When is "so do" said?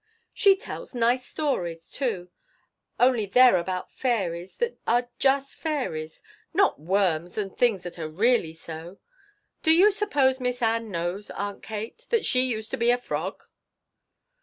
8.53-9.71